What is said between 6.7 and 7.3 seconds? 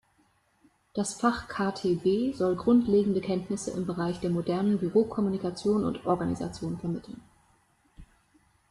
vermitteln.